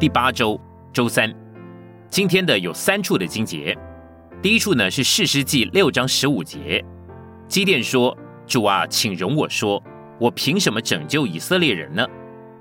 [0.00, 0.60] 第八周
[0.92, 1.28] 周三，
[2.08, 3.76] 今天的有三处的经节。
[4.40, 6.84] 第一处呢是士师记六章十五节，
[7.48, 8.16] 基甸说
[8.46, 9.82] ：“主啊，请容我说，
[10.20, 12.06] 我凭什么拯救以色列人呢？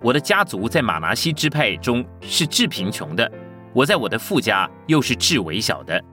[0.01, 3.31] 我的家族在马拿西支派中是至贫穷的，
[3.71, 6.03] 我在我的父家又是至微小的。”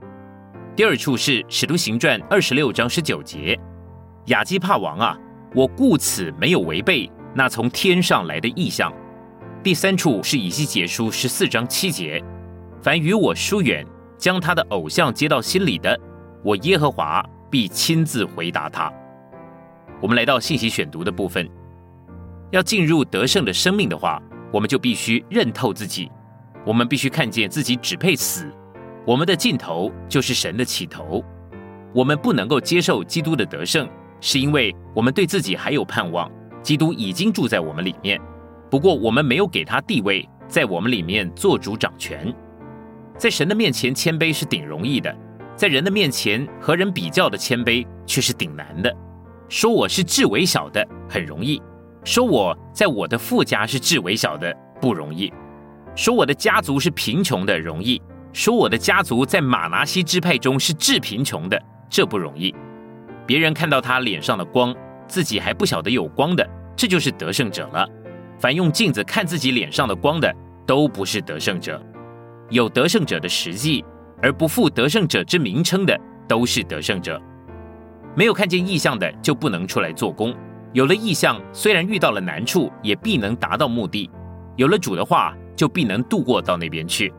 [0.77, 3.59] 第二处是使徒行传二十六章十九节，
[4.25, 5.17] 亚基帕王啊，
[5.55, 8.93] 我故此没有违背那从天上来的意象。
[9.65, 12.23] 第三处是以西结书十四章七节，
[12.83, 13.83] 凡与我疏远，
[14.15, 15.99] 将他的偶像接到心里的，
[16.43, 18.93] 我耶和华必亲自回答他。
[19.99, 21.49] 我们来到信息选读的部分，
[22.51, 24.21] 要进入得胜的生命的话，
[24.53, 26.11] 我们就必须认透自己，
[26.63, 28.53] 我们必须看见自己只配死，
[29.03, 31.23] 我们的尽头就是神的起头。
[31.91, 33.89] 我们不能够接受基督的得胜，
[34.21, 38.21] 是因为我们对自己还有盼望，基督已经住在我们里面。
[38.69, 42.33] 不过，我们没有给他地位，在我们里面做主掌权。
[43.17, 45.15] 在神的面前谦卑是顶容易的，
[45.55, 48.93] 在人的面前和人比较的谦卑却是顶难的。
[49.47, 51.61] 说我是至微小的很容易，
[52.03, 55.31] 说我在我的父家是至微小的不容易，
[55.95, 58.01] 说我的家族是贫穷的容易，
[58.33, 62.53] 说我的家族在马拿西支派中是至贫穷的这不容易。
[63.25, 64.75] 别人看到他脸上的光，
[65.07, 67.87] 自己还不晓得有光的，这就是得胜者了。
[68.37, 70.33] 凡用镜子看自己脸上的光的，
[70.65, 71.79] 都不是得胜者；
[72.49, 73.83] 有得胜者的实际，
[74.21, 77.21] 而不负得胜者之名称的，都是得胜者。
[78.15, 80.31] 没有看见异象的，就不能出来做工；
[80.73, 84.09] 有了异象，虽然遇到了难处，也必能达到目的；
[84.55, 87.13] 有了主的话，就必能渡过到那边去。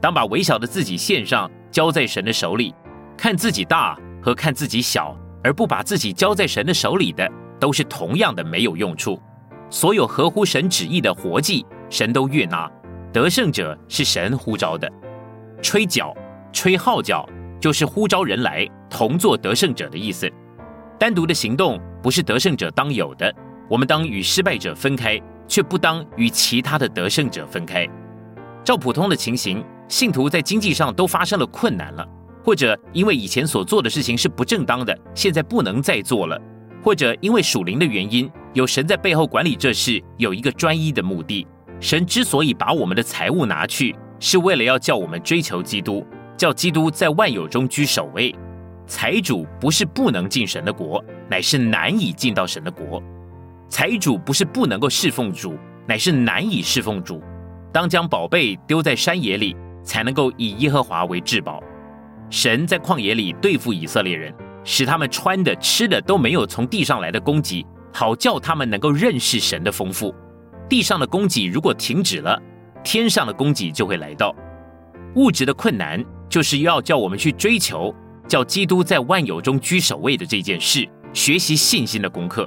[0.00, 2.74] 当把微小的自己献上，交在神的手里，
[3.16, 9.20] 看自己大和看自己小，而不把自己交在神的手里的，都是同样的没有用处。
[9.68, 12.70] 所有合乎神旨意的活计，神都悦纳。
[13.12, 14.90] 得胜者是神呼召的，
[15.62, 16.14] 吹角、
[16.52, 17.26] 吹号角，
[17.58, 20.30] 就是呼召人来同做得胜者的意思。
[20.98, 23.34] 单独的行动不是得胜者当有的，
[23.70, 27.88] 我们当与失败者分开，却不当与其他的得胜者分开。
[28.62, 32.06] 照普通的情形，信徒在经济上都发生了困难了，
[32.44, 36.38] 或者因为以前所做的事情是不正当的，现在不能再做了，
[36.82, 38.30] 或者因为属灵的原因。
[38.56, 41.46] 有神在背后管理这事，有一个专一的目的。
[41.78, 46.02] 神之所以把我们的财物拿去，是为了要叫我们追求基督，
[46.38, 48.34] 叫基督在万有中居首位。
[48.86, 53.02] 财主不是不能进神的国，乃是难以进到神的国。
[53.68, 57.22] 财主不是不能够侍奉主，乃是难以侍奉主。
[57.70, 61.62] 当将宝贝丢在山野里，才能够以耶和华为至宝。
[62.30, 64.32] 神在旷野里对付以色列人，
[64.64, 67.62] 使他们穿的、吃的都没有从地上来的供给。
[67.96, 70.14] 好叫他们能够认识神的丰富。
[70.68, 72.38] 地上的供给如果停止了，
[72.84, 74.36] 天上的供给就会来到。
[75.14, 77.94] 物质的困难就是要叫我们去追求，
[78.28, 82.46] 叫基督在万有中居首位的这件事，学习信心的功课。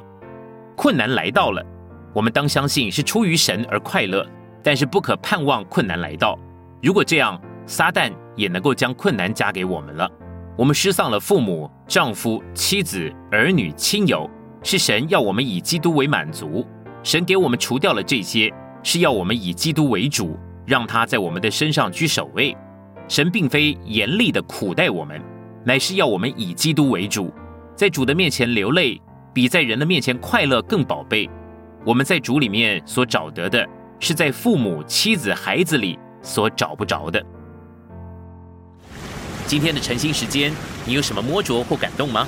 [0.75, 1.65] 困难来到了，
[2.13, 4.23] 我们当相信是出于神而快乐，
[4.61, 6.37] 但是不可盼望困难来到。
[6.79, 10.07] 如果这样，撒旦也能够将困难加给我们了。
[10.55, 14.29] 我们失丧了父母、丈夫、妻子、儿女、亲友。
[14.61, 16.65] 是神要我们以基督为满足，
[17.01, 18.53] 神给我们除掉了这些，
[18.83, 22.55] 是要我们以基督为主，让他在我们的身上居首位。
[23.07, 25.19] 神并非严厉的苦待我们，
[25.65, 27.33] 乃是要我们以基督为主，
[27.75, 29.01] 在主的面前流泪，
[29.33, 31.27] 比在人的面前快乐更宝贝。
[31.85, 33.67] 我们在主里面所找得的，
[33.99, 37.23] 是在父母、妻子、孩子里所找不着的。
[39.47, 40.53] 今天的晨兴时间，
[40.85, 42.27] 你有什么摸着或感动吗？